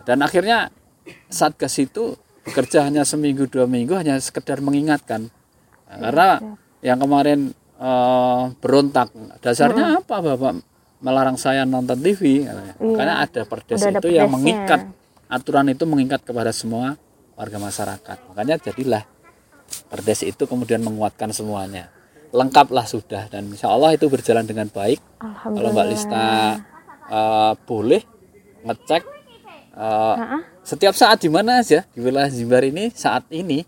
[0.08, 0.72] Dan akhirnya
[1.28, 2.16] satgas itu
[2.48, 5.28] bekerja hanya seminggu dua minggu hanya sekedar mengingatkan.
[5.92, 6.30] Nah, karena
[6.80, 9.12] yang kemarin eh, berontak.
[9.44, 10.72] Dasarnya apa bapak?
[11.04, 12.80] Melarang saya nonton TV katanya.
[12.80, 14.88] karena ada perdes Udah ada itu yang mengikat
[15.28, 16.96] aturan itu mengikat kepada semua
[17.36, 18.18] warga masyarakat.
[18.32, 19.04] Makanya jadilah
[19.92, 21.92] perdes itu kemudian menguatkan semuanya
[22.34, 23.30] lengkaplah sudah.
[23.30, 25.00] Dan insya Allah itu berjalan dengan baik.
[25.22, 26.26] Kalau Mbak Lista
[27.08, 28.02] eh, boleh
[28.65, 29.04] ngecek
[29.78, 30.15] eh,
[30.65, 33.62] setiap saat di mana aja di wilayah Jimbar ini saat ini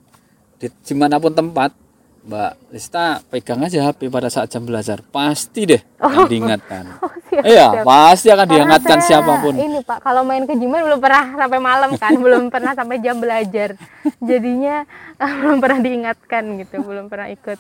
[0.58, 1.86] di di mana pun tempat
[2.26, 5.06] Mbak Lista pegang aja HP pada saat jam belajar.
[5.14, 6.86] Pasti deh yang diingatkan.
[7.36, 7.84] Oh, siap, iya siap.
[7.84, 9.54] pasti akan Karena diingatkan saya siapa pun.
[9.60, 13.20] Ini Pak, kalau main ke Jimbar belum pernah sampai malam kan, belum pernah sampai jam
[13.20, 13.76] belajar.
[14.24, 14.88] Jadinya
[15.44, 17.60] belum pernah diingatkan gitu, belum pernah ikut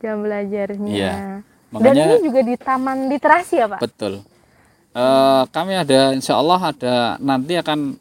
[0.00, 0.90] jam belajarnya.
[0.90, 1.14] Iya.
[1.70, 3.80] Dan Makanya- ini juga di Taman Literasi ya Pak?
[3.84, 4.24] Betul.
[4.90, 7.94] Eh, kami ada Insya Allah ada nanti akan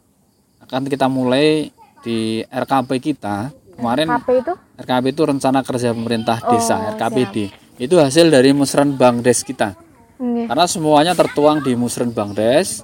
[0.66, 1.70] akan kita mulai
[2.02, 4.54] di RKP kita kemarin KP itu?
[4.82, 7.36] RKP itu rencana kerja pemerintah desa Oh, RKPD
[7.78, 9.78] itu hasil dari musrenbang des kita
[10.20, 12.82] karena semuanya tertuang di musrenbang des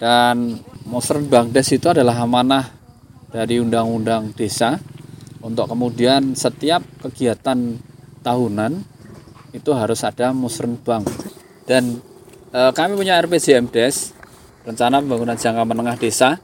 [0.00, 0.56] dan
[0.88, 2.72] musrenbang des itu adalah amanah
[3.28, 4.80] dari undang-undang desa
[5.44, 7.76] untuk kemudian setiap kegiatan
[8.20, 8.82] tahunan
[9.50, 11.02] itu harus ada musrenbang
[11.66, 11.98] dan
[12.54, 14.14] eh, kami punya RPJM des
[14.64, 16.38] rencana pembangunan jangka menengah desa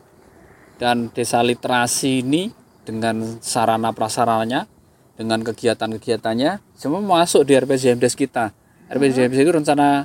[0.76, 2.52] dan desa literasi ini
[2.86, 4.68] dengan sarana prasarananya
[5.16, 8.52] dengan kegiatan-kegiatannya semua masuk di RPJM des kita.
[8.92, 10.04] RPJM des itu rencana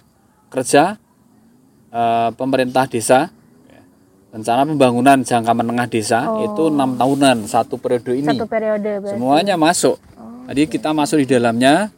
[0.50, 0.98] kerja
[1.92, 3.32] eh, pemerintah desa
[4.32, 8.32] rencana pembangunan jangka menengah desa itu enam tahunan satu periode ini.
[8.32, 9.12] Satu periode berarti.
[9.12, 10.00] semuanya masuk.
[10.48, 11.90] Jadi kita masuk di dalamnya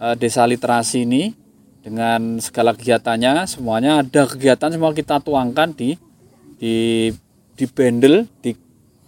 [0.00, 1.32] eh, desa literasi ini
[1.80, 5.96] dengan segala kegiatannya, semuanya ada kegiatan semua kita tuangkan di
[6.58, 7.08] di
[7.54, 8.52] di bundle di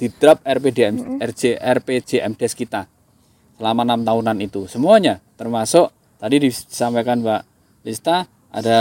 [0.00, 2.88] di draft RPDM RJ RPJM Des kita
[3.60, 4.64] selama enam tahunan itu.
[4.64, 7.42] Semuanya termasuk tadi disampaikan Mbak
[7.84, 8.78] Lista ada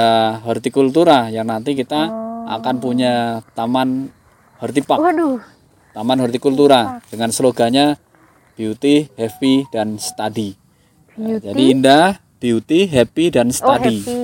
[0.48, 2.08] hortikultura yang nanti kita
[2.50, 4.10] akan punya taman
[4.58, 5.38] hortipark Waduh,
[5.94, 7.98] Taman Hortikultura dengan slogannya
[8.60, 10.52] Beauty, Happy, dan Study.
[11.16, 11.46] Ya, Beauty?
[11.48, 12.08] jadi indah,
[12.40, 14.04] beauty, happy, dan oh study.
[14.04, 14.20] happy.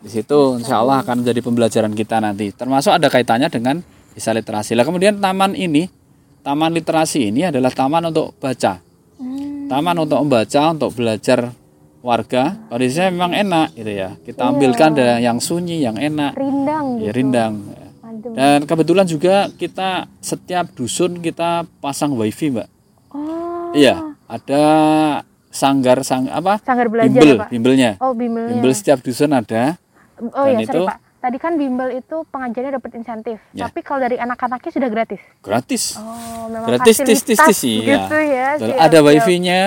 [0.00, 2.52] Di situ insya Allah akan menjadi pembelajaran kita nanti.
[2.52, 3.80] Termasuk ada kaitannya dengan
[4.12, 4.72] desa literasi.
[4.72, 5.88] Lah kemudian taman ini,
[6.40, 8.80] taman literasi ini adalah taman untuk baca.
[9.16, 9.68] Hmm.
[9.68, 11.52] Taman untuk membaca, untuk belajar
[12.04, 17.08] warga kondisinya memang enak gitu ya kita ambilkan ada yang sunyi yang enak Rindang gitu.
[17.08, 17.52] ya rindang
[18.04, 18.32] Adem.
[18.36, 22.73] dan kebetulan juga kita setiap dusun kita pasang wifi mbak Oh.
[23.74, 24.62] Iya ada
[25.48, 27.48] sanggar sang apa Sanggar belajar bimbel ya, Pak?
[27.48, 28.50] bimbelnya Oh, bimbelnya.
[28.50, 29.78] bimbel setiap dusun ada
[30.16, 30.98] Oh Dan iya, sorry itu- Pak.
[31.18, 33.40] Tadi kan bimbel itu pengajarnya dapat insentif.
[33.50, 33.64] Ya.
[33.64, 35.20] Tapi kalau dari anak-anaknya sudah gratis.
[35.40, 37.80] gratis Oh, memang gratis tis tis fasilitas tis iya.
[37.80, 38.48] gitu ya.
[38.52, 38.68] Betul.
[38.68, 39.60] siap, ada wifi-nya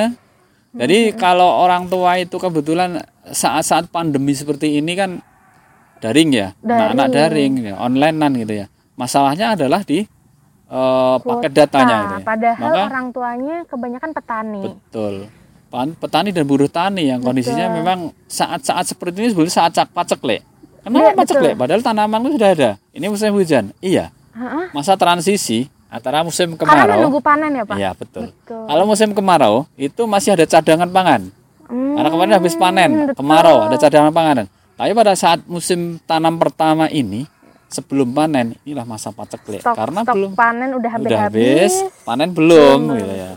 [0.70, 5.12] jadi kalau orang tua itu kebetulan saat-saat pandemi seperti ini kan
[5.98, 6.94] daring ya Daring.
[6.94, 10.06] anak-anak daring ya, onlinean gitu ya masalahnya adalah di
[10.68, 12.26] eh, paket datanya gitu ya.
[12.26, 14.62] padahal maka orang tuanya kebanyakan petani.
[14.64, 15.16] betul
[16.00, 20.42] petani dan buruh tani yang kondisinya memang saat-saat seperti ini sebenarnya saat cak paceklik
[20.82, 24.72] kenapa Iya, paceklik padahal tanaman itu sudah ada ini musim hujan iya Heeh.
[24.74, 27.76] masa transisi antara musim Karena kemarau menunggu panen ya, Pak?
[27.80, 28.24] Iya betul.
[28.32, 28.64] Betul.
[28.68, 31.22] Kalau musim kemarau itu masih ada cadangan pangan.
[31.68, 33.16] Hmm, Karena kemarin habis panen, betul.
[33.24, 34.36] kemarau ada cadangan pangan.
[34.78, 37.26] Tapi pada saat musim tanam pertama ini
[37.68, 41.74] sebelum panen inilah masa paceklik Stok, karena stok belum panen udah udah habis,
[42.08, 43.32] panen belum gitu ya.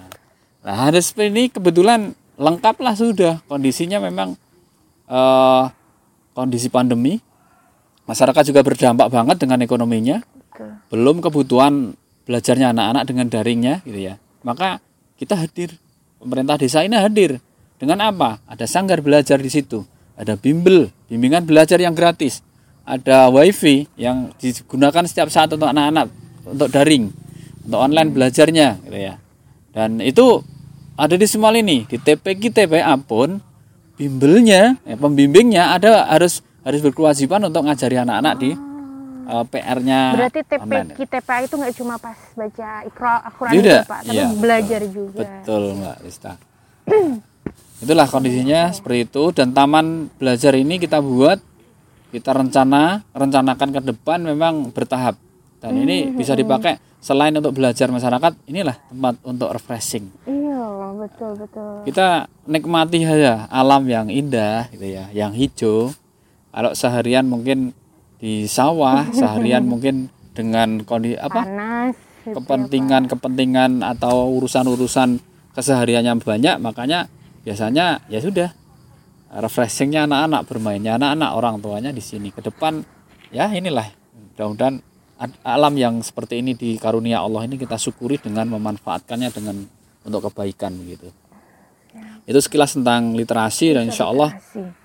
[0.60, 3.34] Nah, seperti ini kebetulan lengkap lah sudah.
[3.48, 4.36] Kondisinya memang
[5.08, 5.64] eh,
[6.36, 7.16] kondisi pandemi.
[8.04, 10.18] Masyarakat juga berdampak banget dengan ekonominya.
[10.60, 10.76] Betul.
[10.92, 11.96] belum kebutuhan
[12.28, 14.14] belajarnya anak-anak dengan daringnya gitu ya.
[14.44, 14.82] Maka
[15.16, 15.72] kita hadir.
[16.20, 17.40] Pemerintah desa ini hadir.
[17.80, 18.44] Dengan apa?
[18.44, 19.88] Ada sanggar belajar di situ.
[20.20, 22.44] Ada bimbel bimbingan belajar yang gratis
[22.84, 26.10] ada wifi yang digunakan setiap saat untuk anak-anak
[26.46, 27.12] untuk daring
[27.66, 29.14] untuk online belajarnya gitu ya
[29.70, 30.42] dan itu
[30.98, 33.40] ada di semua ini di TPK TPA pun
[34.00, 38.50] bimbelnya eh, pembimbingnya ada harus harus berkewajiban untuk ngajari anak-anak di
[39.28, 40.92] eh, PR-nya Berarti online.
[40.96, 44.40] TP TPA itu nggak cuma pas baca Iqra Al-Qur'an Tidak, gitu, Pak, tapi betul.
[44.40, 45.18] belajar juga.
[45.20, 46.32] Betul Mbak Rista.
[47.84, 51.40] Itulah kondisinya seperti itu dan taman belajar ini kita buat
[52.10, 55.16] kita rencana rencanakan ke depan memang bertahap.
[55.60, 60.08] Dan ini bisa dipakai selain untuk belajar masyarakat inilah tempat untuk refreshing.
[60.24, 61.72] Iya, betul betul.
[61.88, 65.92] kita nikmati aja alam yang indah gitu ya yang hijau.
[66.50, 67.72] Kalau seharian mungkin
[68.20, 71.44] di sawah seharian mungkin dengan kondisi apa?
[71.44, 71.96] Panas.
[71.96, 75.20] gitu ya, kepentingan-kepentingan atau urusan-urusan
[75.56, 77.08] kesehariannya banyak makanya
[77.42, 78.52] biasanya ya sudah
[79.30, 82.34] refreshingnya anak-anak bermainnya anak-anak orang tuanya di sini.
[82.34, 82.82] Ke depan
[83.30, 83.86] ya inilah.
[84.34, 84.82] Mudah-mudahan
[85.44, 89.56] alam yang seperti ini di karunia Allah ini kita syukuri dengan memanfaatkannya dengan
[90.00, 91.12] untuk kebaikan begitu
[92.30, 94.30] itu sekilas tentang literasi dan insya Allah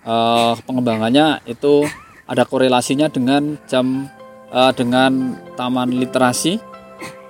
[0.01, 1.85] eh, pengembangannya itu
[2.25, 4.09] ada korelasinya dengan jam
[4.49, 6.73] eh, dengan taman literasi.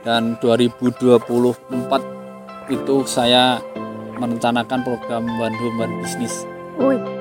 [0.06, 1.26] Dan 2024
[2.70, 3.58] itu saya
[4.22, 7.15] merencanakan program One Home One Business Wih,